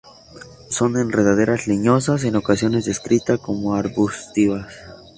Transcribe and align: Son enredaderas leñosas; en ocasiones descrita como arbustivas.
Son 0.71 0.97
enredaderas 0.97 1.67
leñosas; 1.67 2.23
en 2.23 2.35
ocasiones 2.35 2.85
descrita 2.85 3.37
como 3.37 3.75
arbustivas. 3.75 4.73